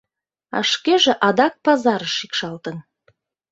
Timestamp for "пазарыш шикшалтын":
1.65-2.77